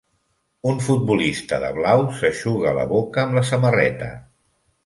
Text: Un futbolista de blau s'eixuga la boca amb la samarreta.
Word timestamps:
Un 0.71 0.79
futbolista 0.85 1.59
de 1.65 1.69
blau 1.77 2.03
s'eixuga 2.21 2.75
la 2.81 2.89
boca 2.97 3.27
amb 3.27 3.41
la 3.41 3.47
samarreta. 3.51 4.13